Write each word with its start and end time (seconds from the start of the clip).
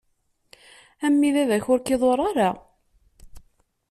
A 1.05 1.07
mmi 1.11 1.29
baba-k 1.35 1.65
ur 1.73 1.79
k-iḍur 1.81 2.19
ara. 2.29 2.49